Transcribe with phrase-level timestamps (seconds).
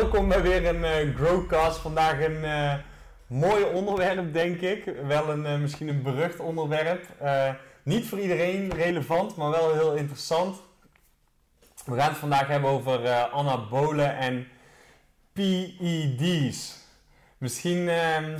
[0.00, 1.78] welkom bij weer een uh, Growcast.
[1.78, 2.74] Vandaag een uh,
[3.26, 4.84] mooi onderwerp, denk ik.
[5.06, 7.06] Wel een, uh, misschien een berucht onderwerp.
[7.82, 10.62] niet voor iedereen relevant, maar wel heel interessant.
[11.84, 14.48] We gaan het vandaag hebben over anabolen en
[15.32, 16.78] PED's.
[17.38, 18.38] Misschien ehm,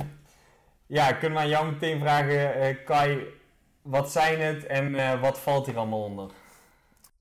[0.87, 3.19] ja, kunnen we aan jou meteen vragen, Kai,
[3.81, 6.31] wat zijn het en wat valt hier allemaal onder?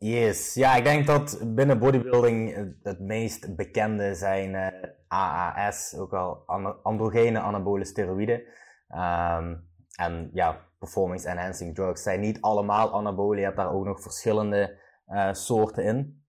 [0.02, 6.44] Yes, ja, ik denk dat binnen bodybuilding het meest bekende zijn eh, AAS, ook al
[6.82, 8.42] androgene anabole steroïden.
[8.88, 14.02] Um, en ja, performance enhancing drugs zijn niet allemaal anabolen, je hebt daar ook nog
[14.02, 16.24] verschillende uh, soorten in.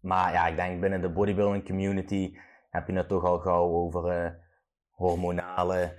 [0.00, 2.36] Maar ja, ik denk binnen de bodybuilding community
[2.70, 4.30] heb je het toch al gauw over uh,
[4.90, 5.98] hormonale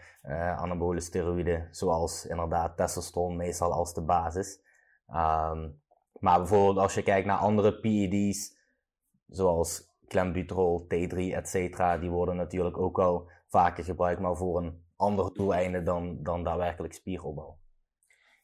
[0.55, 4.61] anabole steroïden, zoals inderdaad testosteron meestal als de basis.
[5.07, 5.81] Um,
[6.19, 8.57] maar bijvoorbeeld als je kijkt naar andere PED's,
[9.27, 11.53] zoals clenbuterol, T3, etc.,
[11.99, 16.93] die worden natuurlijk ook al vaker gebruikt, maar voor een ander doeleinde dan, dan daadwerkelijk
[16.93, 17.61] spieropbouw.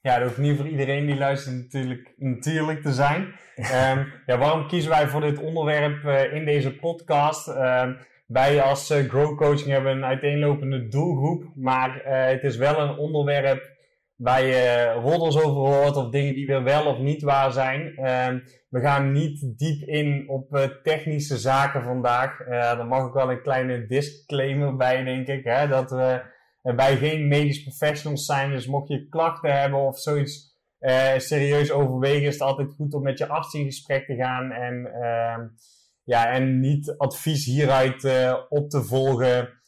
[0.02, 3.22] Ja, dat hoeft niet voor iedereen die luistert natuurlijk, natuurlijk te zijn.
[3.56, 7.48] um, ja, waarom kiezen wij voor dit onderwerp uh, in deze podcast?
[7.48, 7.90] Uh,
[8.28, 12.98] wij als uh, Grow Coaching hebben een uiteenlopende doelgroep, maar uh, het is wel een
[12.98, 13.78] onderwerp
[14.20, 17.96] waar je roddels over hoort of dingen die weer wel of niet waar zijn.
[17.96, 18.40] Ehm,
[18.70, 22.40] we gaan niet diep in op uh, technische zaken vandaag.
[22.40, 25.44] Uh, er mag ook wel een kleine disclaimer bij, denk ik.
[25.44, 26.22] Hè, dat we
[26.76, 28.52] bij geen medisch professionals zijn.
[28.52, 30.58] Dus mocht je klachten hebben of zoiets
[31.18, 34.52] serieus overwegen, is het altijd goed om met je arts in gesprek te gaan.
[34.52, 35.48] En, ehm,
[36.04, 39.59] ja, en niet advies hieruit op te volgen.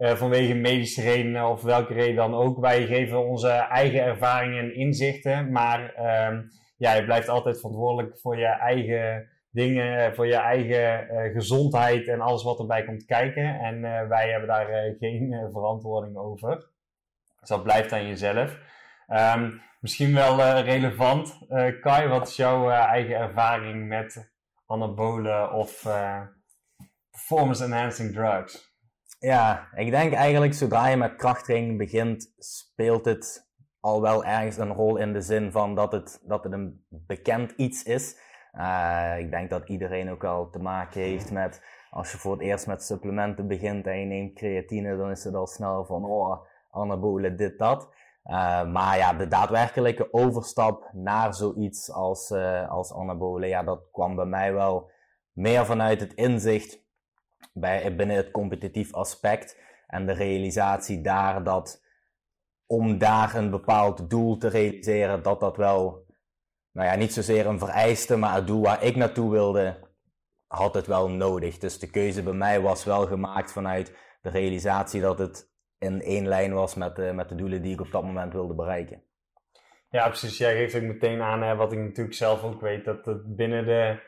[0.00, 2.60] Uh, vanwege medische redenen of welke reden dan ook.
[2.60, 6.38] Wij geven onze eigen ervaringen en inzichten, maar uh,
[6.76, 12.08] ja, je blijft altijd verantwoordelijk voor je eigen dingen, eh, voor je eigen uh, gezondheid
[12.08, 13.60] en alles wat erbij komt kijken.
[13.60, 14.66] En wij hebben daar
[15.00, 16.70] geen verantwoording over.
[17.40, 18.58] Dus dat blijft aan jezelf.
[19.08, 21.38] Um, misschien wel relevant.
[21.80, 24.32] Kai, wat is jouw eigen ervaring met
[24.66, 25.82] anabolen of
[27.10, 28.69] performance enhancing drugs?
[29.20, 33.48] Ja, ik denk eigenlijk zodra je met krachttraining begint, speelt het
[33.80, 37.50] al wel ergens een rol in de zin van dat het, dat het een bekend
[37.50, 38.16] iets is.
[38.54, 42.40] Uh, ik denk dat iedereen ook al te maken heeft met, als je voor het
[42.40, 46.46] eerst met supplementen begint en je neemt creatine, dan is het al snel van, oh,
[46.70, 47.88] anabolen, dit, dat.
[48.24, 54.14] Uh, maar ja, de daadwerkelijke overstap naar zoiets als, uh, als anabolen, ja, dat kwam
[54.14, 54.90] bij mij wel
[55.32, 56.79] meer vanuit het inzicht
[57.60, 61.82] bij, binnen het competitief aspect en de realisatie daar dat
[62.66, 66.06] om daar een bepaald doel te realiseren, dat dat wel,
[66.72, 69.88] nou ja, niet zozeer een vereiste, maar het doel waar ik naartoe wilde,
[70.46, 71.58] had het wel nodig.
[71.58, 76.28] Dus de keuze bij mij was wel gemaakt vanuit de realisatie dat het in één
[76.28, 79.02] lijn was met de, met de doelen die ik op dat moment wilde bereiken.
[79.88, 80.38] Ja, precies.
[80.38, 83.64] Jij geeft ook meteen aan, hè, wat ik natuurlijk zelf ook weet, dat het binnen
[83.64, 84.00] de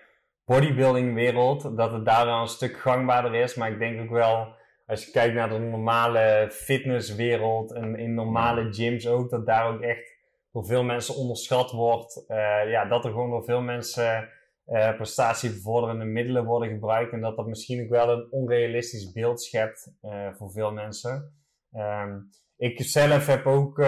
[0.44, 3.54] bodybuilding wereld, dat het daar wel een stuk gangbaarder is.
[3.54, 4.54] Maar ik denk ook wel,
[4.86, 9.80] als je kijkt naar de normale fitnesswereld en in normale gyms ook, dat daar ook
[9.80, 10.20] echt
[10.52, 12.24] door veel mensen onderschat wordt.
[12.28, 14.28] Uh, ja, dat er gewoon door veel mensen
[14.66, 17.12] uh, prestatiebevorderende middelen worden gebruikt.
[17.12, 21.34] En dat dat misschien ook wel een onrealistisch beeld schept uh, voor veel mensen.
[21.74, 23.82] Um, ik zelf heb ook,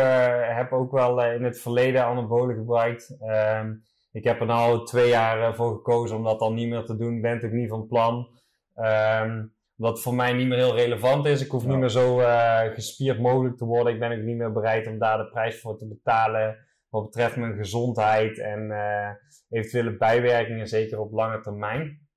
[0.48, 3.16] heb ook wel in het verleden anabolen gebruikt.
[3.20, 3.82] Um,
[4.14, 6.96] ik heb er nou twee jaar eh, voor gekozen om dat dan niet meer te
[6.96, 7.20] doen.
[7.20, 8.28] Ben ook niet van plan.
[8.76, 11.40] Um, wat voor mij niet meer heel relevant is.
[11.40, 13.92] Ik hoef niet meer zo uh, gespierd mogelijk te worden.
[13.92, 16.56] Ik ben ook niet meer bereid om daar de prijs voor te betalen.
[16.88, 19.10] Wat betreft mijn gezondheid en uh,
[19.50, 22.08] eventuele bijwerkingen, zeker op lange termijn.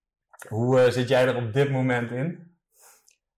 [0.48, 2.56] Hoe uh, zit jij er op dit moment in?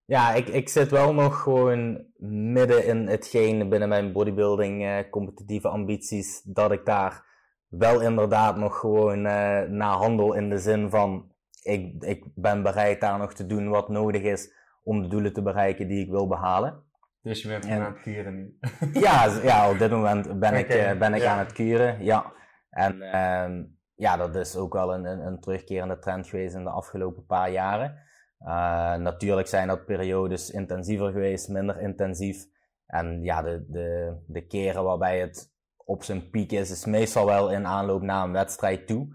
[0.05, 2.05] Ja, ik, ik zit wel nog gewoon
[2.53, 6.41] midden in hetgeen binnen mijn bodybuilding competitieve ambities.
[6.43, 7.28] Dat ik daar
[7.69, 11.31] wel inderdaad nog gewoon uh, naar handel in de zin van
[11.61, 15.41] ik, ik ben bereid daar nog te doen wat nodig is om de doelen te
[15.41, 16.83] bereiken die ik wil behalen.
[17.21, 18.57] Dus je bent en, aan het kuren nu?
[19.05, 22.31] ja, ja, op dit moment ben ik, uh, ben ik aan het kuren, ja.
[22.69, 26.69] En uh, ja, dat is ook wel een, een, een, terugkerende trend geweest in de
[26.69, 28.07] afgelopen paar jaren.
[28.41, 32.45] Uh, natuurlijk zijn dat periodes intensiever geweest, minder intensief.
[32.85, 35.53] En ja, de, de, de keren waarbij het
[35.89, 39.07] op zijn piek is, is meestal wel in aanloop naar een wedstrijd toe.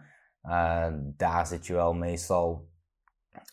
[0.42, 2.68] Uh, daar zit je wel meestal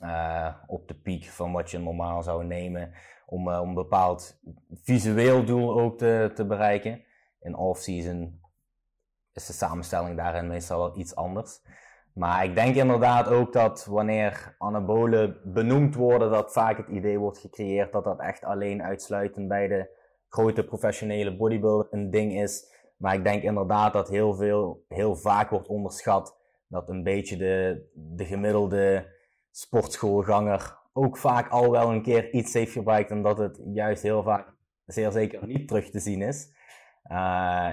[0.04, 2.94] uh, op de piek van wat je normaal zou nemen
[3.26, 4.40] om, uh, om een bepaald
[4.70, 7.04] visueel doel ook te, te bereiken.
[7.40, 8.42] In off-season
[9.34, 11.62] is de samenstelling daarin meestal wel iets anders.
[12.14, 17.40] Maar ik denk inderdaad ook dat wanneer anabolen benoemd worden, dat vaak het idee wordt
[17.40, 22.70] gecreëerd dat dat echt alleen uitsluitend bij de grote professionele bodybuilder een ding is.
[23.02, 26.38] Maar ik denk inderdaad dat heel veel, heel vaak wordt onderschat
[26.68, 29.16] dat een beetje de, de gemiddelde
[29.52, 34.24] sportschoolganger ook vaak al wel een keer iets heeft gebruikt en dat het juist heel
[34.24, 34.54] vaak
[34.86, 36.48] zeer zeker niet terug te zien is.
[37.04, 37.18] Uh,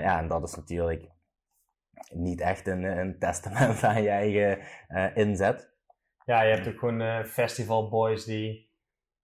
[0.03, 1.11] ja, en dat is natuurlijk
[2.13, 4.59] niet echt een, een testament aan je eigen
[4.89, 5.71] uh, inzet.
[6.25, 8.71] Ja, je hebt ook gewoon uh, festivalboys die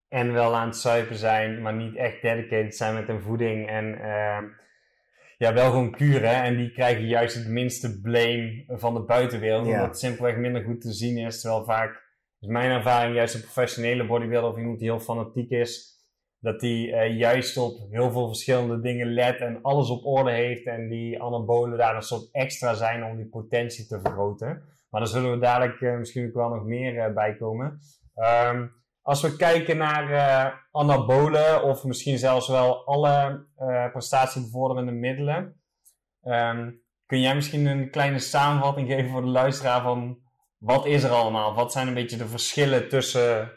[0.08, 4.00] en wel aan het zuipen zijn, maar niet echt dedicated zijn met hun voeding en
[4.00, 4.44] ehm,
[5.38, 6.42] ja, wel gewoon kuren.
[6.42, 10.80] En die krijgen juist het minste blame van de buitenwereld, omdat het simpelweg minder goed
[10.80, 11.40] te zien is.
[11.40, 12.02] Terwijl vaak,
[12.40, 15.92] is mijn ervaring, juist een professionele bodybuilder of iemand die heel fanatiek is,
[16.38, 20.66] dat die uh, juist op heel veel verschillende dingen let en alles op orde heeft
[20.66, 24.62] en die anabolen daar een soort extra zijn om die potentie te vergroten.
[24.90, 27.80] Maar daar zullen we dadelijk uh, misschien ook wel nog meer uh, bij komen.
[28.46, 33.46] Um, als we kijken naar anabolen of misschien zelfs wel alle
[33.92, 35.60] prestatiebevorderende middelen,
[36.22, 40.18] um, kun jij misschien een kleine samenvatting geven voor de luisteraar van
[40.58, 41.54] wat is er allemaal?
[41.54, 43.50] Wat zijn een beetje de verschillen tussen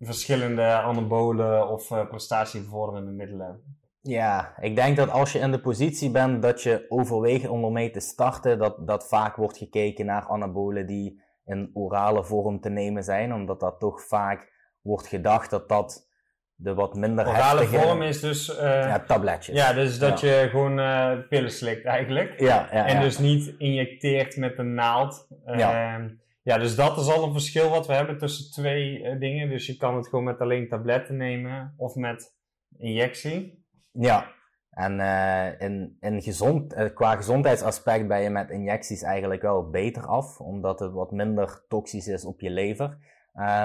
[0.00, 3.78] verschillende anabolen of uh, prestatiebevorderende middelen?
[4.00, 7.90] Ja, ik denk dat als je in de positie bent dat je overweegt om ermee
[7.90, 13.02] te starten, dat, dat vaak wordt gekeken naar anabolen die in orale vorm te nemen
[13.02, 16.08] zijn, omdat dat toch vaak wordt gedacht dat dat
[16.54, 18.48] de wat minder Orale vorm is dus...
[18.48, 19.56] Uh, ja, tabletjes.
[19.56, 22.40] Ja, dus dat je gewoon uh, pillen slikt eigenlijk.
[22.40, 25.28] Ja, ja En dus niet injecteert met een naald.
[25.56, 25.94] ja.
[25.94, 26.08] Ehm,
[26.42, 29.48] ja, dus dat is al een verschil wat we hebben tussen twee dingen.
[29.48, 32.34] Dus je kan het gewoon met alleen tabletten nemen of met
[32.78, 33.64] injectie.
[33.92, 34.32] Ja,
[34.76, 40.06] en uh, in, in gezond, uh, qua gezondheidsaspect ben je met injecties eigenlijk wel beter
[40.06, 42.98] af, omdat het wat minder toxisch is op je lever.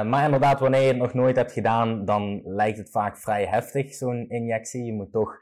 [0.05, 3.93] maar inderdaad, wanneer je het nog nooit hebt gedaan, dan lijkt het vaak vrij heftig,
[3.93, 4.83] zo'n injectie.
[4.83, 5.37] Je moet toch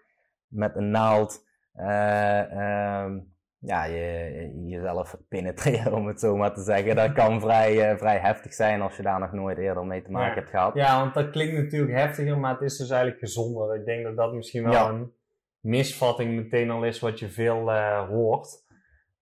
[0.48, 1.45] met een naald
[1.75, 3.19] ehm,
[3.60, 6.95] ja, je, jezelf penetreren, om het zo maar te zeggen.
[6.95, 10.33] Dat kan vrij, vrij heftig zijn als je daar nog nooit eerder mee te maken
[10.33, 10.74] hebt gehad.
[10.74, 13.75] Ja, want dat klinkt natuurlijk heftiger, maar het is dus eigenlijk gezonder.
[13.75, 15.13] Ik denk dat dat misschien wel een
[15.61, 18.47] misvatting meteen al is wat je veel uh, hoort.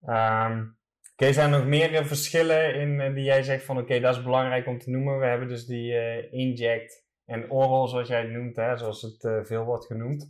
[0.05, 0.77] Um,
[1.13, 4.23] Oké, zijn er nog meer uh, verschillen in die jij zegt van oké, dat is
[4.23, 5.19] belangrijk om te noemen.
[5.19, 9.63] We hebben dus die inject en oral, zoals jij het noemt, hè, zoals het veel
[9.63, 10.29] wordt genoemd.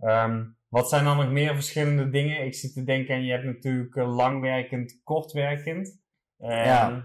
[0.00, 2.44] Um, wat zijn dan nog meer verschillende dingen?
[2.44, 6.00] Ik zit te denken, en je hebt natuurlijk langwerkend, kortwerkend.
[6.38, 7.04] Um, ja.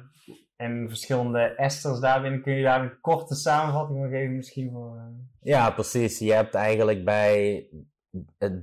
[0.56, 2.42] En verschillende esters daarin.
[2.42, 5.12] Kun je daar een korte samenvatting nog geven misschien voor...
[5.42, 6.20] Ja, precies.
[6.20, 7.68] Je hebt eigenlijk bij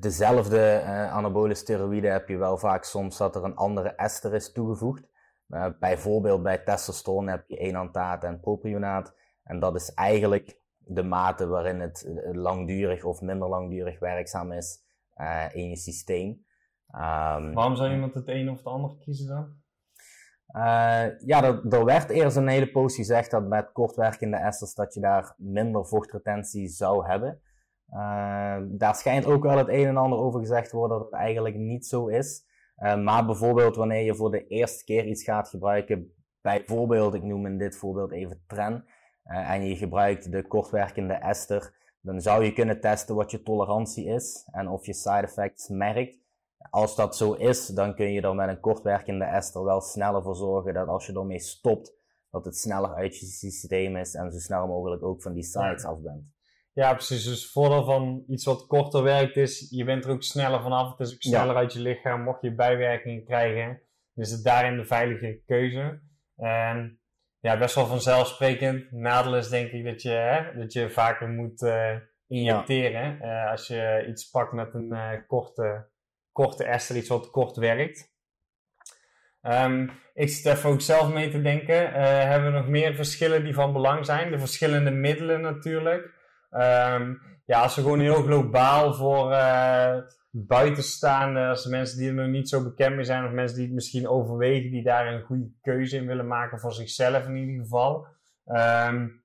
[0.01, 4.53] dezelfde uh, anabole steroïden heb je wel vaak soms dat er een andere ester is
[4.53, 5.09] toegevoegd.
[5.49, 9.15] Uh, bijvoorbeeld bij testosteron heb je enantaat en propionaat.
[9.45, 14.85] En dat is eigenlijk de mate waarin het langdurig of minder langdurig werkzaam is
[15.17, 16.29] uh, in je systeem.
[16.95, 19.59] Um, Waarom zou iemand het een of het ander kiezen dan?
[20.57, 24.95] Uh, ja, er, er, werd eerst een hele poos gezegd dat met kortwerkende esters dat
[24.95, 27.41] je daar minder vochtretentie zou hebben.
[27.93, 31.57] Uh, daar schijnt ook wel het een en ander over gezegd worden dat het eigenlijk
[31.57, 32.45] niet zo is.
[32.79, 37.47] Uh, maar bijvoorbeeld wanneer je voor de eerste keer iets gaat gebruiken, bijvoorbeeld, ik noem
[37.47, 38.85] in dit voorbeeld even tren,
[39.25, 44.49] en je gebruikt de kortwerkende ester, dan zou je kunnen testen wat je tolerantie is
[44.53, 46.19] en of je side effects merkt.
[46.71, 50.37] Als dat zo is, dan kun je er met een kortwerkende ester wel sneller voor
[50.37, 51.95] zorgen dat als je ermee stopt,
[52.31, 55.85] dat het sneller uit je systeem is en zo snel mogelijk ook van die sites
[55.85, 56.39] af bent.
[56.73, 57.25] Ja, precies.
[57.25, 60.91] Dus het voordeel van iets wat korter werkt is, je bent er ook sneller vanaf.
[60.91, 62.23] Het is ook sneller uit je lichaam.
[62.23, 63.81] Mocht je bijwerkingen krijgen,
[64.15, 66.01] is het daarin de veilige keuze.
[66.37, 67.01] En
[67.41, 68.93] ja, best wel vanzelfsprekend.
[68.93, 71.97] Nadeel is denk ik dat je, hè, dat je vaker moet uh,
[72.29, 73.19] injecteren.
[73.21, 73.45] Ja.
[73.45, 75.89] Uh, als je iets pakt met een uh, korte,
[76.33, 78.09] korte ester, iets wat kort werkt.
[79.43, 81.93] Um, ik zit even ook zelf mee te denken.
[82.29, 84.31] hebben we nog meer verschillen die van belang zijn?
[84.31, 86.20] De verschillende middelen natuurlijk.
[86.51, 89.37] Um, ja, als we gewoon heel globaal voor
[90.31, 94.09] buitenstaanders, mensen die er nog niet zo bekend mee zijn, of mensen die het misschien
[94.09, 98.07] overwegen, die daar een goede keuze in willen maken voor zichzelf in ieder geval.
[98.45, 99.25] Um,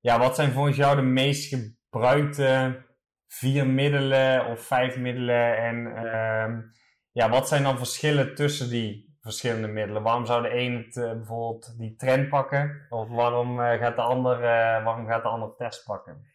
[0.00, 2.82] ja, wat zijn volgens jou de meest gebruikte
[3.28, 5.56] vier middelen of vijf middelen?
[5.56, 6.72] En um,
[7.12, 10.02] ja, wat zijn dan verschillen tussen die verschillende middelen?
[10.02, 12.86] Waarom zou de een uh, bijvoorbeeld die trend pakken?
[12.88, 16.28] Of waarom, uh, gaat de ander, uh, waarom gaat de ander test pakken?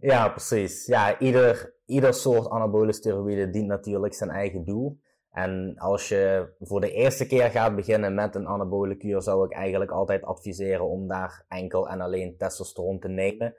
[0.00, 0.86] Ja, precies.
[0.86, 5.00] Ja, ieder, ieder soort anabole steroïden dient natuurlijk zijn eigen doel.
[5.30, 9.52] En als je voor de eerste keer gaat beginnen met een anabole kuur, zou ik
[9.52, 13.54] eigenlijk altijd adviseren om daar enkel en alleen testosteron te nemen.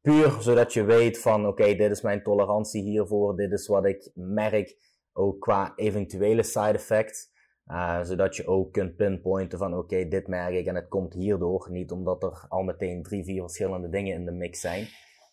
[0.00, 4.10] Puur zodat je weet van oké, dit is mijn tolerantie hiervoor, dit is wat ik
[4.14, 4.76] merk,
[5.12, 7.36] ook qua eventuele side effects.
[7.66, 11.68] Uh, zodat je ook kunt pinpointen van oké, dit merk ik en het komt hierdoor.
[11.70, 14.88] Niet omdat er al meteen drie, vier verschillende dingen in de mix zijn.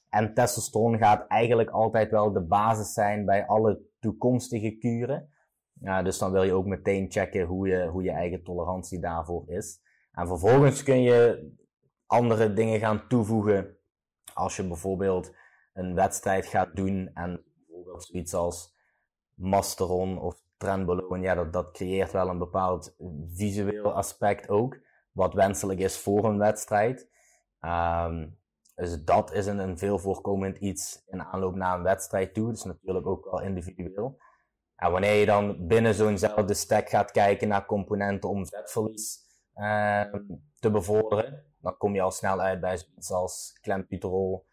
[0.10, 5.30] En testosteron gaat eigenlijk altijd wel de basis zijn bij alle toekomstige kuren.
[6.04, 9.80] Dus dan wil je ook meteen checken hoe je, hoe je eigen tolerantie daarvoor is.
[10.12, 11.52] En vervolgens kun je
[12.06, 13.78] andere dingen gaan toevoegen.
[14.34, 15.36] Als je bijvoorbeeld
[15.74, 18.76] een wedstrijd gaat doen en bijvoorbeeld zoiets als
[19.34, 22.96] Masteron of Trenbolone, ja, dat, dat creëert wel een bepaald
[23.28, 24.78] visueel aspect ook.
[25.12, 27.10] Wat wenselijk is voor een wedstrijd.
[27.62, 28.38] Um,
[28.76, 32.52] dus dat is een, een veel voorkomend iets in aanloop naar een wedstrijd toe.
[32.52, 34.18] Dus natuurlijk ook wel individueel.
[34.76, 39.20] En wanneer je dan binnen zo'nzelfde stack gaat kijken naar componenten om vetverlies
[39.56, 40.04] uh,
[40.60, 44.46] te bevorderen, dan kom je al snel uit bij zoiets als klembuterol,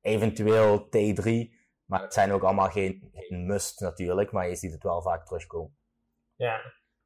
[0.00, 1.58] eventueel T3.
[1.84, 5.26] Maar het zijn ook allemaal geen, geen must natuurlijk, maar je ziet het wel vaak
[5.26, 5.76] terugkomen.
[6.34, 6.60] Ja,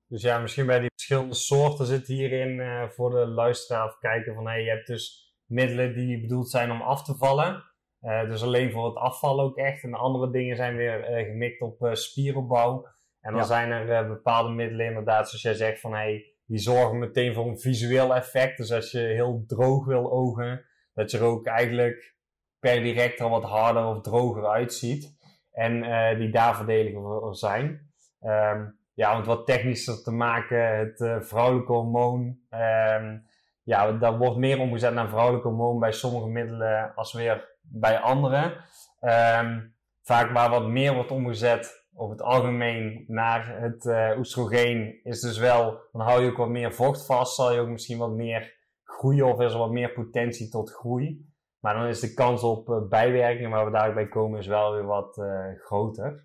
[0.07, 4.35] dus ja, misschien bij die verschillende soorten zit hierin uh, voor de luisteraar of kijken
[4.35, 7.65] van hey, je hebt dus middelen die bedoeld zijn om af te vallen.
[8.01, 9.83] Uh, dus alleen voor het afvallen ook echt.
[9.83, 12.87] En de andere dingen zijn weer uh, gemikt op uh, spieropbouw.
[13.21, 17.35] En dan zijn er bepaalde middelen inderdaad, zoals jij zegt, van hey, die zorgen meteen
[17.35, 18.57] voor een visueel effect.
[18.57, 22.17] Dus als je heel droog wil ogen, dat je er ook eigenlijk
[22.59, 25.17] per direct al wat harder of droger uitziet.
[25.51, 25.83] En
[26.19, 27.93] die daar voordeliger zijn.
[28.21, 32.39] Um, ja, om wat technischer te maken, het vrouwelijke hormoon.
[32.51, 33.27] Um,
[33.65, 38.53] ja, daar wordt meer omgezet naar vrouwelijke hormoon bij sommige middelen als weer bij anderen.
[39.01, 45.21] Um, vaak waar wat meer wordt omgezet over het algemeen naar het uh, oestrogeen is
[45.21, 48.13] dus wel, dan hou je ook wat meer vocht vast, zal je ook misschien wat
[48.13, 48.55] meer
[48.85, 51.33] groeien of is er wat meer potentie tot groei.
[51.59, 54.87] Maar dan is de kans op uh, bijwerkingen waar we daarbij komen is wel weer
[54.87, 56.25] wat uh, groter.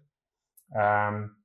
[0.76, 1.39] Um,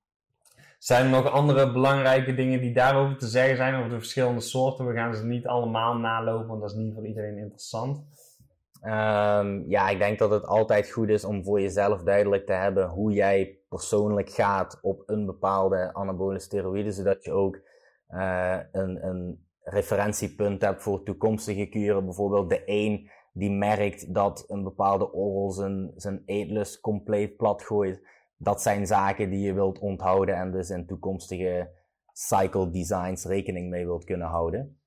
[0.85, 4.87] zijn er nog andere belangrijke dingen die daarover te zeggen zijn over de verschillende soorten?
[4.87, 7.99] We gaan ze niet allemaal nalopen, want dat is niet voor iedereen interessant.
[8.83, 12.89] Um, ja, ik denk dat het altijd goed is om voor jezelf duidelijk te hebben
[12.89, 17.61] hoe jij persoonlijk gaat op een bepaalde anabole steroïden, zodat je ook
[18.11, 22.05] uh, een, een referentiepunt hebt voor toekomstige kuren.
[22.05, 28.13] Bijvoorbeeld de een die merkt dat een bepaalde oral zijn, zijn eetlust compleet plat gooit.
[28.45, 31.71] Dat zijn zaken die je wilt onthouden en dus in toekomstige
[32.13, 34.79] cycle designs rekening mee wilt kunnen houden.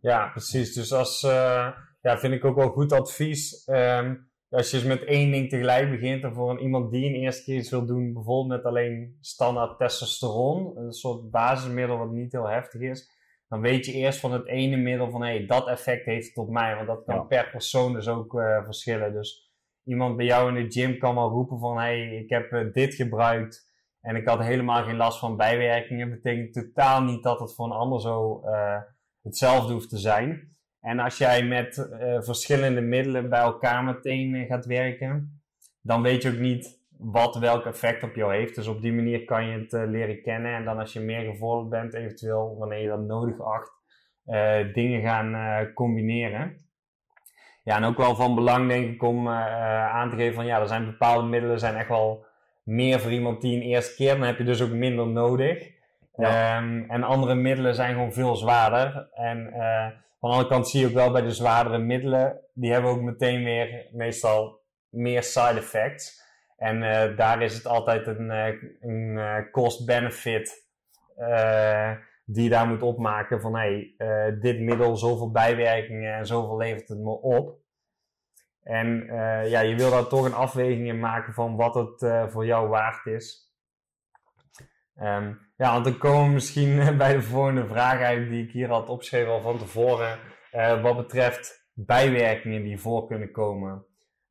[0.00, 0.74] Ja, precies.
[0.74, 1.68] Dus als, uh,
[2.00, 3.66] ja, vind ik ook wel goed advies.
[3.66, 7.14] Um, als je dus met één ding tegelijk begint en voor een, iemand die een
[7.14, 12.32] eerste keer iets wil doen, bijvoorbeeld met alleen standaard testosteron, een soort basismiddel wat niet
[12.32, 13.10] heel heftig is,
[13.48, 16.36] dan weet je eerst van het ene middel van hé, hey, dat effect heeft het
[16.36, 19.12] op mij, want dat kan per persoon dus ook uh, verschillen.
[19.12, 19.53] Dus
[19.84, 22.94] iemand bij jou in de gym kan wel roepen van hey, ik heb uh, dit
[22.94, 26.10] gebruikt en ik had helemaal geen last van bijwerkingen.
[26.10, 28.78] Betekent totaal niet dat het voor een ander zo uh,
[29.22, 30.56] hetzelfde hoeft te zijn.
[30.80, 35.42] En als jij met uh, verschillende middelen bij elkaar meteen gaat werken,
[35.80, 38.54] dan weet je ook niet wat welk effect op jou heeft.
[38.54, 40.54] Dus op die manier kan je het leren kennen.
[40.54, 43.72] En dan als je meer gevorderd bent, eventueel wanneer je dat nodig acht,
[44.74, 46.63] dingen gaan combineren.
[47.64, 50.68] Ja, en ook wel van belang denk ik om aan te geven van ja, er
[50.68, 52.26] zijn bepaalde middelen zijn echt wel
[52.62, 55.70] meer voor iemand die een eerste keer, dan heb je dus ook minder nodig.
[56.16, 56.58] Ja.
[56.58, 59.08] Um, en andere middelen zijn gewoon veel zwaarder.
[59.14, 59.52] En
[60.20, 63.00] van de andere kant zie je ook wel bij de zwaardere middelen, die hebben ook
[63.00, 66.22] meteen weer meestal meer side effects.
[66.56, 68.30] En uh, daar is het altijd een,
[68.80, 70.66] een cost-benefit
[72.24, 73.94] die daar moet opmaken van hey,
[74.40, 77.58] dit middel zoveel bijwerkingen en zoveel levert het me op.
[78.62, 79.06] En
[79.48, 83.06] ja, je wil daar toch een afweging in maken van wat het voor jou waard
[83.06, 83.52] is.
[84.96, 88.68] Um, ja, want dan komen we misschien bij de volgende vraag uit die ik hier
[88.68, 90.18] had opgeschreven al van tevoren.
[90.82, 93.86] Wat betreft bijwerkingen die voor kunnen komen.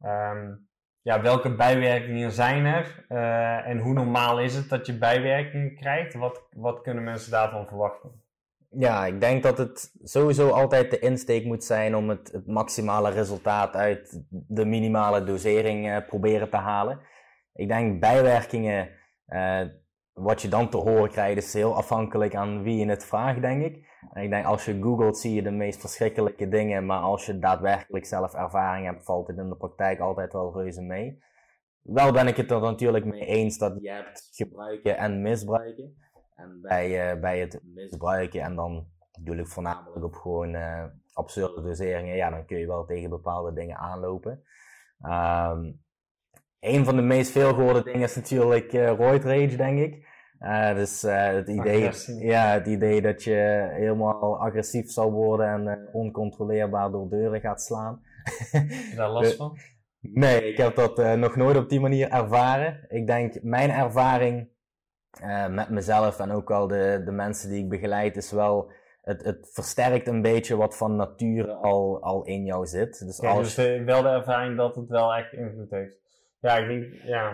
[0.05, 0.69] Um,
[1.03, 3.05] ja, welke bijwerkingen zijn er?
[3.09, 6.13] Uh, en hoe normaal is het dat je bijwerkingen krijgt?
[6.13, 8.21] Wat, wat kunnen mensen daarvan verwachten?
[8.69, 13.75] Ja, ik denk dat het sowieso altijd de insteek moet zijn om het, maximale resultaat
[13.75, 16.99] uit de minimale dosering uh, proberen te halen.
[17.53, 18.89] Ik denk bijwerkingen
[20.13, 23.63] wat je dan te horen krijgt is heel afhankelijk aan wie je het vraagt, denk
[23.63, 23.91] ik.
[24.11, 27.39] En ik denk als je googelt zie je de meest verschrikkelijke dingen, maar als je
[27.39, 31.23] daadwerkelijk zelf ervaring hebt, valt het in de praktijk altijd wel reuze mee.
[31.81, 35.97] Wel ben ik het er natuurlijk mee eens dat je hebt gebruiken en misbruiken.
[36.35, 38.87] en bij, bij het misbruiken en dan
[39.19, 40.55] bedoel ik voornamelijk op gewoon
[41.13, 44.43] absurde doseringen, ja, dan kun je wel tegen bepaalde dingen aanlopen.
[45.01, 45.81] Um,
[46.63, 50.11] een van de meest veelgehoorde dingen is natuurlijk uh, roid rage, denk ik.
[50.39, 51.89] Uh, dus uh, het, idee,
[52.19, 58.01] ja, het idee dat je helemaal agressief zal worden en oncontroleerbaar door deuren gaat slaan.
[58.51, 59.57] Heb je daar last van?
[59.99, 62.85] Nee, ik heb dat nog nooit op die manier ervaren.
[62.89, 64.49] Ik denk, mijn ervaring
[65.49, 69.49] met mezelf en ook al de, de mensen die ik begeleid is wel het, het
[69.53, 73.05] versterkt een beetje wat van nature al, al in jou zit.
[73.05, 73.55] Dus, ja, als...
[73.55, 76.02] dus wel de ervaring dat het wel echt invloed heeft.
[76.43, 77.31] Ja, ik denk, ja,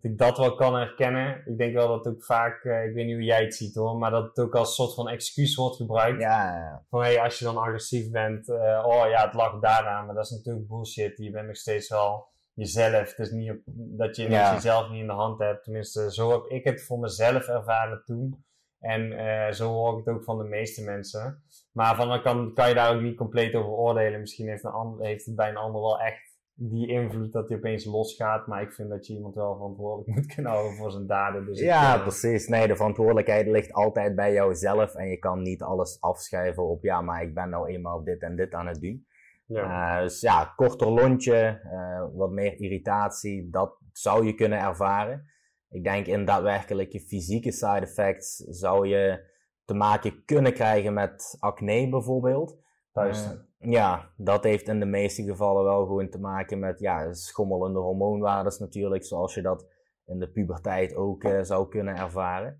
[0.00, 1.42] dat ik dat wel kan herkennen.
[1.44, 3.74] Ik denk wel dat het ook vaak, uh, ik weet niet hoe jij het ziet
[3.74, 6.20] hoor, maar dat het ook als soort van excuus wordt gebruikt.
[6.20, 10.14] Ja, Van hey, als je dan agressief bent, uh, oh ja, het lag daaraan, maar
[10.14, 11.18] dat is natuurlijk bullshit.
[11.18, 13.08] Je bent nog steeds wel jezelf.
[13.08, 14.54] Het is niet op, dat je ja.
[14.54, 15.64] jezelf niet in de hand hebt.
[15.64, 18.44] Tenminste, zo heb ik het voor mezelf ervaren toen.
[18.78, 21.42] En uh, zo hoor ik het ook van de meeste mensen.
[21.72, 24.20] Maar van dan kan, kan je daar ook niet compleet over oordelen.
[24.20, 26.31] Misschien heeft, een ander, heeft het bij een ander wel echt
[26.70, 28.46] die invloed dat hij opeens losgaat.
[28.46, 31.46] Maar ik vind dat je iemand wel verantwoordelijk moet kunnen houden voor zijn daden.
[31.46, 32.48] Dus ja, ik, precies.
[32.48, 34.94] Nee, de verantwoordelijkheid ligt altijd bij jouzelf.
[34.94, 38.36] En je kan niet alles afschuiven op ja, maar ik ben nou eenmaal dit en
[38.36, 39.06] dit aan het doen.
[39.46, 39.96] Ja.
[39.96, 45.30] Uh, dus ja, korter lontje, uh, wat meer irritatie, dat zou je kunnen ervaren.
[45.68, 49.30] Ik denk in daadwerkelijke fysieke side effects zou je
[49.64, 52.60] te maken kunnen krijgen met acne bijvoorbeeld.
[52.94, 53.30] Uh,
[53.62, 58.58] ja, dat heeft in de meeste gevallen wel gewoon te maken met ja, schommelende hormoonwaardes
[58.58, 59.66] natuurlijk, zoals je dat
[60.06, 62.58] in de puberteit ook uh, zou kunnen ervaren.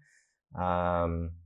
[0.57, 1.41] Um,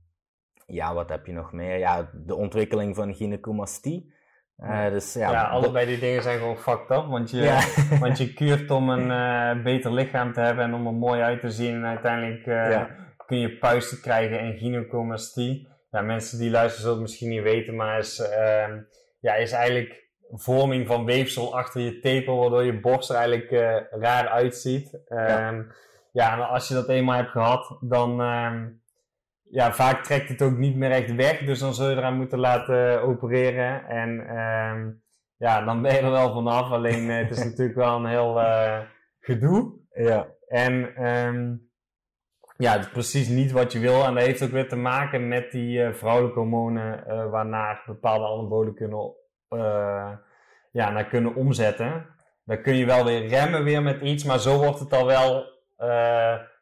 [0.65, 1.77] ja, wat heb je nog meer?
[1.77, 4.15] Ja, de ontwikkeling van gynecomastie.
[4.57, 7.05] Uh, dus, ja, ja, allebei die dingen zijn gewoon fucked up.
[7.05, 10.93] Want je, want je kuurt om een uh, beter lichaam te hebben en om er
[10.93, 11.75] mooi uit te zien.
[11.75, 12.89] En uiteindelijk uh, ja.
[13.25, 15.67] kun je puisten krijgen en gynecomastie.
[15.91, 18.79] Ja, mensen die luisteren zullen het misschien niet weten, maar is, ehm,
[19.27, 23.51] ja, is eigenlijk vorming van weefsel achter je tepel, waardoor je borst er eigenlijk
[23.91, 24.99] raar uitziet.
[25.09, 25.49] ja.
[25.49, 25.71] Um,
[26.11, 28.81] ja, en als je dat eenmaal hebt gehad, dan um,
[29.49, 31.39] ja, vaak trekt het ook niet meer echt weg.
[31.39, 33.87] Dus dan zul je eraan moeten laten opereren.
[33.87, 34.93] En uh,
[35.37, 36.71] ja, dan ben je er wel vanaf.
[36.71, 38.79] Alleen uh, het is natuurlijk wel een heel uh,
[39.19, 39.73] gedoe.
[39.93, 40.27] Ja.
[40.47, 40.93] En
[42.57, 44.03] ja, het is precies niet wat je wil.
[44.03, 48.73] En dat heeft ook weer te maken met die uh, vrouwelijke hormonen waarnaar bepaalde anabolen
[48.73, 49.13] kunnen,
[50.71, 52.05] ja, naar kunnen omzetten.
[52.45, 55.45] Dan kun je wel weer remmen weer met iets, maar zo wordt het al wel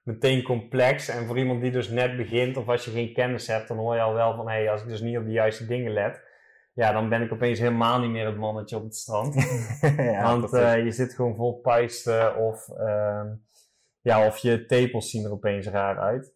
[0.05, 1.09] meteen complex.
[1.09, 3.95] En voor iemand die dus net begint, of als je geen kennis hebt, dan hoor
[3.95, 6.21] je al wel van hé, hey, als ik dus niet op de juiste dingen let,
[6.73, 9.35] ja, dan ben ik opeens helemaal niet meer het mannetje op het strand.
[9.97, 13.21] ja, Want uh, je zit gewoon vol puisten of, uh,
[14.05, 16.33] ja, of je tepels zien er opeens raar uit.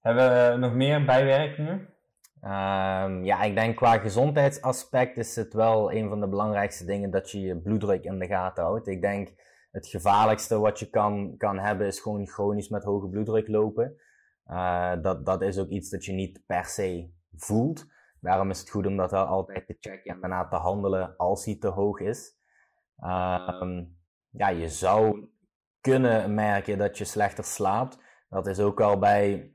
[0.00, 1.72] Hebben we nog meer bijwerkingen?
[2.42, 7.30] Um, ja, ik denk qua gezondheidsaspect is het wel een van de belangrijkste dingen dat
[7.30, 8.86] je je bloeddruk in de gaten houdt.
[8.86, 9.28] Ik denk
[9.70, 13.96] het gevaarlijkste wat je kan, kan hebben is gewoon chronisch met hoge bloeddruk lopen.
[14.46, 17.86] Uh, dat, dat is ook iets dat je niet per se voelt.
[18.20, 21.56] Daarom is het goed om dat altijd te checken en daarna te handelen als hij
[21.58, 22.36] te hoog is.
[22.98, 23.80] Uh,
[24.30, 25.28] ja, je zou
[25.84, 27.98] kunnen merken dat je slechter slaapt.
[28.28, 29.52] Dat is ook al bij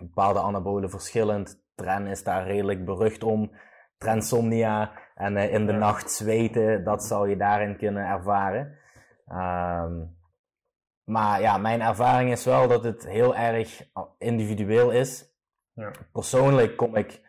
[0.00, 1.62] bepaalde anabolen verschillend.
[1.74, 3.52] Tren is daar redelijk berucht om.
[3.98, 8.78] Trensomnia en uh, in de nacht zweten, dat zou je daarin kunnen ervaren.
[9.28, 10.18] Um,
[11.04, 15.34] maar ja, mijn ervaring is wel dat het heel erg individueel is.
[15.72, 15.90] Ja.
[16.12, 17.20] Persoonlijk kom ik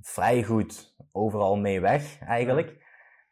[0.00, 2.68] vrij goed overal mee weg, eigenlijk.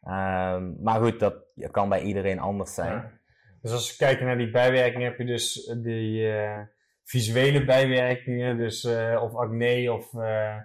[0.03, 1.35] Um, maar goed, dat
[1.71, 2.93] kan bij iedereen anders zijn.
[2.93, 3.18] Ja.
[3.61, 6.57] Dus als we kijken naar die bijwerkingen, heb je dus die uh,
[7.03, 10.55] visuele bijwerkingen, dus uh, of acne of uh,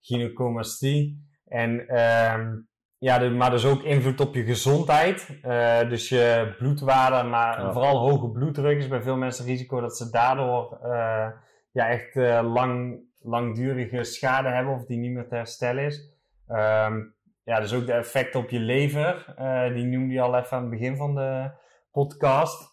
[0.00, 1.28] gynecomastie.
[1.46, 5.38] En um, ja, maar dus ook invloed op je gezondheid.
[5.88, 10.78] Dus je bloedwaarde, maar vooral hoge bloeddruk is bij veel mensen risico dat ze daardoor
[11.72, 16.12] ja, echt lang, langdurige schade hebben of die niet meer te herstellen is.
[16.48, 17.14] Um,
[17.44, 19.34] ja, dus ook de effecten op je lever,
[19.74, 21.50] die noemde je al even aan het begin van de
[21.94, 22.72] podcast.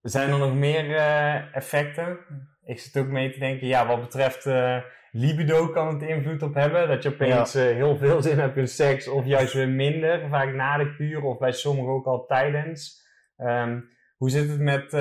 [0.00, 0.96] Zijn er nog meer
[1.52, 2.18] effecten?
[2.64, 4.46] Ik zit ook mee te denken, ja, wat betreft
[5.10, 6.88] libido kan het invloed op hebben.
[6.88, 7.68] Dat je opeens ja.
[7.68, 10.28] uh, heel veel zin hebt in seks of juist weer minder.
[10.28, 13.06] Vaak na de kuur of bij sommigen ook al tijdens.
[13.36, 14.92] Um, hoe zit het met,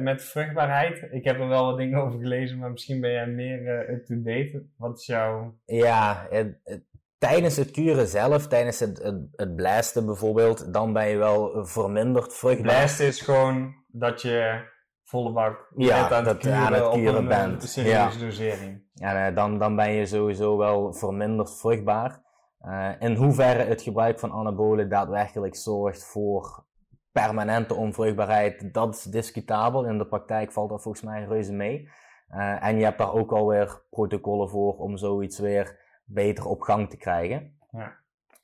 [0.00, 1.08] met vruchtbaarheid?
[1.10, 4.66] Ik heb er wel wat dingen over gelezen, maar misschien ben jij meer up-to-date.
[4.76, 5.58] Wat is jouw...
[5.64, 6.84] Ja, het, het,
[7.28, 12.34] tijdens het kuren zelf, tijdens het, het, het blasten bijvoorbeeld, dan ben je wel verminderd
[12.34, 12.74] vruchtbaar.
[12.76, 14.70] Blasten is gewoon dat je
[15.04, 17.62] volle bak Ja, aan dat het aan het kuren een, bent.
[17.62, 18.24] een serieuze Ja.
[18.24, 18.82] dosering.
[18.94, 22.22] En eh, dan, dan ben je sowieso wel verminderd vruchtbaar.
[22.58, 26.64] Eh, in hoeverre het gebruik van anabolen daadwerkelijk zorgt voor
[27.12, 29.84] permanente onvruchtbaarheid, dat is discutabel.
[29.84, 31.88] In de praktijk valt dat volgens mij reuze mee.
[32.28, 35.80] Eh, en je hebt daar ook alweer protocollen voor om zoiets weer
[36.12, 37.58] beter op gang te krijgen.
[37.70, 37.92] Ja.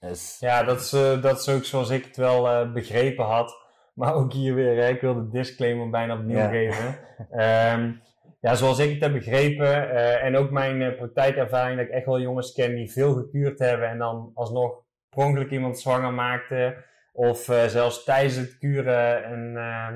[0.01, 3.67] Dus Ja, dat is, eh, dat is ook zoals ik het wel eh, begrepen had.
[3.95, 6.49] Maar ook hier weer, hè, ik wil de disclaimer bijna opnieuw Ja.
[6.49, 6.99] geven.
[7.31, 7.93] Ehm,
[8.41, 12.21] ja, zoals ik het heb begrepen, eh, en ook mijn praktijkervaring, dat ik echt wel
[12.21, 16.85] jongens ken die veel gekuurd hebben en dan alsnog per ongeluk iemand zwanger maakten.
[17.13, 19.95] Of zelfs tijdens het kuren een eh,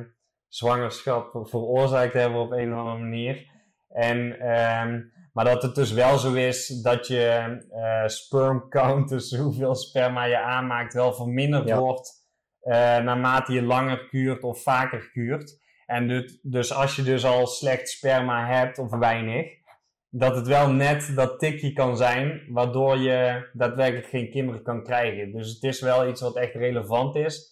[0.49, 3.47] zwangerschap veroorzaakt hebben op een of andere manier.
[3.89, 5.01] En, ehm,
[5.33, 10.25] maar dat het dus wel zo is dat je eh, sperm count, dus hoeveel sperma
[10.25, 11.79] je aanmaakt, wel verminderd Ja.
[11.79, 12.21] wordt
[12.61, 15.61] eh, naarmate je langer kuurt of vaker kuurt.
[15.87, 19.61] En dus, dus als je dus al slecht sperma hebt of weinig,
[20.09, 25.33] dat het wel net dat tikje kan zijn, waardoor je daadwerkelijk geen kinderen kan krijgen.
[25.33, 27.52] Dus het is wel iets wat echt relevant is.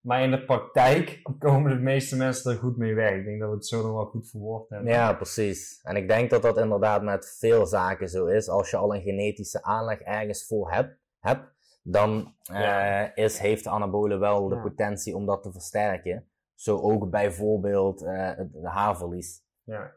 [0.00, 3.12] Maar in de praktijk komen de meeste mensen er goed mee weg.
[3.14, 4.92] Ik denk dat we het zo nog wel goed verwoord hebben.
[4.92, 5.80] Ja, precies.
[5.82, 8.48] En ik denk dat dat inderdaad met veel zaken zo is.
[8.48, 13.04] Als je al een genetische aanleg ergens voor hebt, hebt dan Ja.
[13.14, 14.60] eh, is, heeft de anabole wel de Ja.
[14.62, 16.28] potentie om dat te versterken.
[16.54, 19.42] Zo ook bijvoorbeeld het het haarverlies.
[19.64, 19.92] Ja.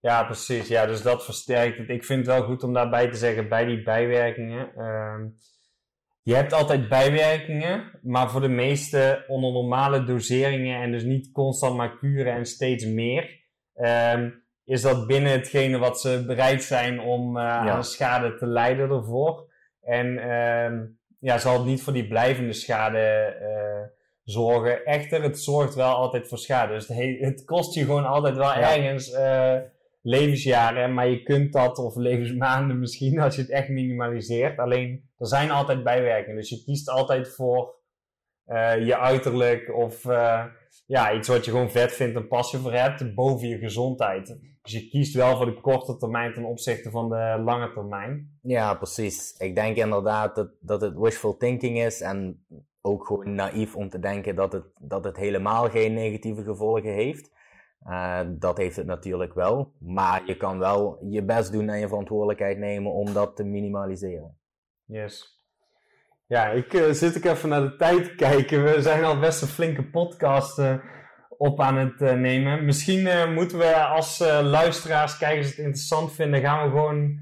[0.00, 0.68] ja, precies.
[0.68, 1.88] Ja, dus dat versterkt het.
[1.88, 4.74] Ik vind het wel goed om daarbij te zeggen, bij die bijwerkingen.
[4.76, 5.26] ehm,
[6.24, 11.76] je hebt altijd bijwerkingen, maar voor de meeste onder normale doseringen en dus niet constant
[11.76, 13.40] maar kuren en steeds meer,
[13.74, 14.30] ehm,
[14.64, 19.52] is dat binnen hetgene wat ze bereid zijn om eh, aan schade te lijden ervoor.
[19.82, 20.84] En ehm,
[21.20, 23.82] ja, zal het niet voor die blijvende schade eh,
[24.22, 24.84] zorgen.
[24.84, 26.72] Echter, het zorgt wel altijd voor schade.
[26.72, 28.76] Dus het, he- het kost je gewoon altijd wel Ja.
[28.76, 29.56] ergens eh,
[30.04, 30.94] levensjaren.
[30.94, 34.58] Maar je kunt dat, of levensmaanden misschien, als je het echt minimaliseert.
[34.58, 36.36] Alleen, er zijn altijd bijwerkingen.
[36.36, 37.82] Dus je kiest altijd voor
[38.44, 40.44] eh, je uiterlijk of eh,
[40.86, 44.38] ja, iets wat je gewoon vet vindt en passie voor hebt, boven je gezondheid.
[44.62, 48.38] Dus je kiest wel voor de korte termijn ten opzichte van de lange termijn.
[48.42, 49.36] Ja, precies.
[49.38, 52.44] Ik denk inderdaad dat, dat het wishful thinking is en
[52.80, 57.32] ook gewoon naïef om te denken dat het, dat het helemaal geen negatieve gevolgen heeft.
[57.84, 61.88] Eh, dat heeft het natuurlijk wel, maar je kan wel je best doen en je
[61.88, 64.36] verantwoordelijkheid nemen om dat te minimaliseren.
[64.84, 65.42] Yes.
[66.26, 68.64] Ja, ik eh, zit ook even naar de tijd kijken.
[68.64, 70.74] We zijn al best een flinke podcast eh,
[71.28, 72.64] op aan het nemen.
[72.64, 77.18] Misschien moeten we als luisteraars, kijkers het interessant vinden, gaan we gewoon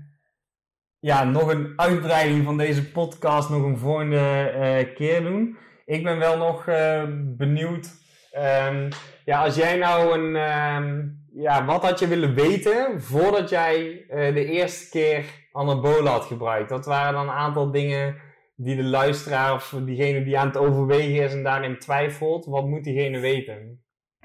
[0.99, 5.57] ja, nog een uitbreiding van deze podcast nog een volgende keer doen.
[5.85, 6.65] Ik ben wel nog
[7.37, 8.01] benieuwd.
[8.33, 8.91] Ehm,
[9.25, 10.37] ja, als jij nou een.
[10.37, 16.25] ehm, ja, wat had je willen weten voordat jij eh, de eerste keer anabolen had
[16.25, 16.69] gebruikt?
[16.69, 18.17] Dat waren dan een aantal dingen
[18.57, 22.45] die de luisteraar of diegene die aan het overwegen is en daarin twijfelt.
[22.45, 23.85] Wat moet diegene weten?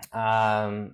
[0.09, 0.87] Ehm,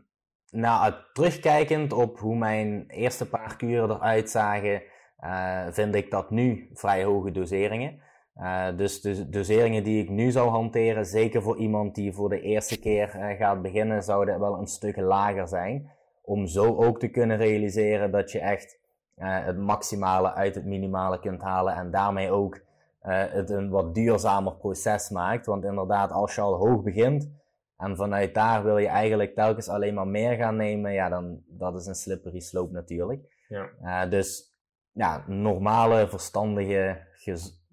[0.52, 4.82] nou, terugkijkend op hoe mijn eerste paar kuren eruit zagen,
[5.17, 8.02] eh, vind ik dat nu vrij hoge doseringen.
[8.34, 12.41] Eh, dus de doseringen die ik nu zou hanteren, zeker voor iemand die voor de
[12.41, 15.91] eerste keer eh, gaat beginnen, zouden wel een stuk lager zijn.
[16.22, 18.80] Om zo ook te kunnen realiseren dat je echt
[19.15, 22.62] eh, het maximale uit het minimale kunt halen en daarmee ook
[23.04, 25.46] het een wat duurzamer proces maakt.
[25.46, 27.32] Want inderdaad, als je al hoog begint,
[27.78, 30.93] en vanuit daar wil je eigenlijk telkens alleen maar meer gaan nemen.
[30.93, 33.22] Ja, dan dat is een slippery slope natuurlijk.
[33.48, 34.06] Ja.
[34.06, 34.56] Dus
[34.91, 36.98] ja, normale, verstandige,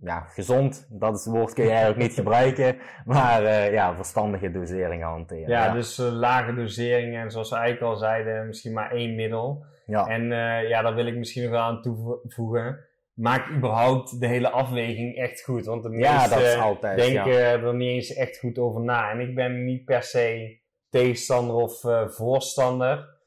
[0.02, 2.76] ja, gezond, dat is het woord kun je eigenlijk niet gebruiken.
[3.04, 5.48] Maar eh, ja, verstandige doseringen hanteren.
[5.48, 9.64] Ja, dus eh, lage doseringen en zoals we eigenlijk al zeiden, misschien maar één middel.
[9.86, 10.06] ja.
[10.06, 12.88] En eh, ja, daar wil ik misschien nog wel aan toevoegen.
[13.14, 15.64] Maak überhaupt de hele afweging echt goed.
[15.64, 17.52] Want de Ja, meeste dat is altijd, denken ja.
[17.52, 19.10] er niet eens echt goed over na.
[19.10, 20.58] En ik ben niet per se
[20.90, 21.80] tegenstander of
[22.14, 23.18] voorstander.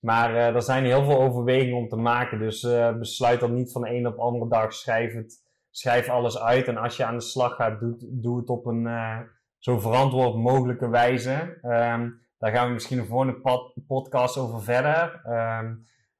[0.00, 2.38] Maar er zijn heel veel overwegingen om te maken.
[2.38, 4.72] Dus besluit dan niet van de een op de andere dag.
[4.72, 5.45] Schrijf, het,
[5.76, 6.68] schrijf alles uit.
[6.68, 9.20] En als je aan de slag gaat, doe, doe het op een eh,
[9.58, 11.58] zo verantwoord mogelijke wijze.
[11.62, 15.20] Ehm, daar gaan we misschien een volgende pod- podcast over verder.
[15.24, 15.74] Ehm,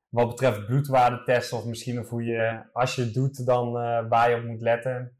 [0.08, 4.30] wat betreft bloedwaardetesten of misschien of hoe je, als je het doet, dan eh, waar
[4.30, 5.16] je op moet letten.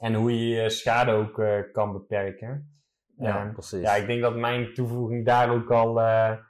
[0.00, 2.68] En hoe je je schade ook eh, kan beperken.
[3.16, 3.80] ja, Ehm, precies.
[3.80, 6.00] ja, ik denk dat mijn toevoeging daar ook al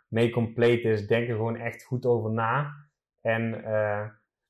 [0.09, 1.07] mee compleet is.
[1.07, 2.71] Denk er gewoon echt goed over na.
[3.21, 3.51] En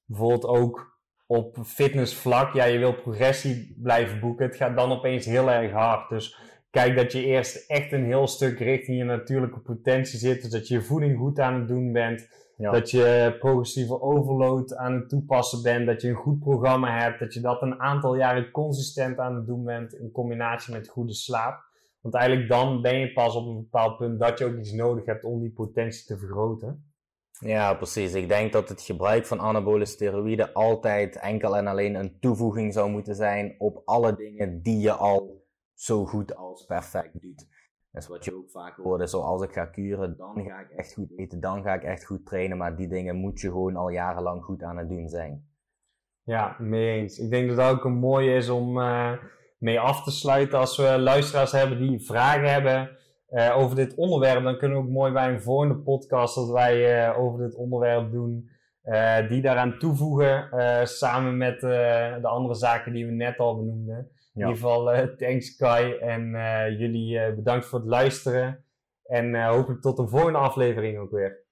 [0.04, 0.93] bijvoorbeeld ook
[1.26, 4.46] op fitnessvlak, ja, je wil progressie blijven boeken.
[4.46, 6.08] Het gaat dan opeens heel erg hard.
[6.08, 6.38] Dus
[6.70, 10.42] kijk dat je eerst echt een heel stuk richting je natuurlijke potentie zit.
[10.42, 12.28] Dus dat je je voeding goed aan het doen bent.
[12.56, 15.86] Dat je progressieve overload aan het toepassen bent.
[15.86, 17.18] Dat je een goed programma hebt.
[17.18, 19.92] Dat je dat een aantal jaren consistent aan het doen bent.
[19.94, 21.62] In combinatie met goede slaap.
[22.00, 25.04] Want eigenlijk dan ben je pas op een bepaald punt dat je ook iets nodig
[25.04, 26.93] hebt om die potentie te vergroten.
[27.40, 28.14] Ja, precies.
[28.14, 32.90] Ik denk dat het gebruik van anabole steroïden altijd enkel en alleen een toevoeging zou
[32.90, 37.46] moeten zijn op alle dingen die je al zo goed als perfect doet.
[37.90, 40.92] Dus wat je ook vaak hoort is, als ik ga kuren, dan ga ik echt
[40.92, 43.88] goed eten, dan ga ik echt goed trainen, maar die dingen moet je gewoon al
[43.88, 45.48] jarenlang goed aan het doen zijn.
[46.22, 47.18] Ja, mee eens.
[47.18, 49.12] Ik denk dat dat ook een mooie is om uh,
[49.58, 50.58] mee af te sluiten.
[50.58, 52.98] Als we luisteraars hebben die vragen hebben
[53.30, 57.08] uh, over dit onderwerp, dan kunnen we ook mooi bij een volgende podcast dat wij
[57.08, 58.50] uh, over dit onderwerp doen,
[59.28, 60.48] die daaraan toevoegen,
[60.86, 64.10] samen met de andere zaken die we net al benoemden.
[64.34, 65.92] In ieder geval, thanks Kai.
[65.92, 66.30] En
[66.78, 68.64] jullie bedankt voor het luisteren.
[69.04, 71.43] En hopelijk tot een volgende aflevering ook weer.